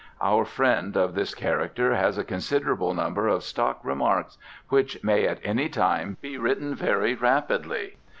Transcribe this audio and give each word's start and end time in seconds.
Our 0.19 0.45
friend 0.45 0.97
of 0.97 1.13
this 1.13 1.35
character 1.35 1.93
has 1.93 2.17
a 2.17 2.23
considerable 2.23 2.95
number 2.95 3.27
of 3.27 3.43
stock 3.43 3.81
remarks 3.85 4.39
which 4.69 4.97
may 5.03 5.27
at 5.27 5.37
any 5.43 5.69
time 5.69 6.17
be 6.21 6.39
written 6.39 6.73
very 6.73 7.13
rapidly. 7.13 7.97